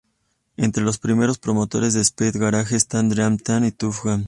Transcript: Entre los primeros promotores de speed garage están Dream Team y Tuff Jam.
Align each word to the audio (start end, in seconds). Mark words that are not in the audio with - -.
Entre 0.57 0.81
los 0.83 0.97
primeros 0.97 1.37
promotores 1.37 1.93
de 1.93 2.01
speed 2.01 2.37
garage 2.39 2.75
están 2.75 3.09
Dream 3.09 3.37
Team 3.37 3.65
y 3.65 3.71
Tuff 3.71 3.99
Jam. 4.01 4.19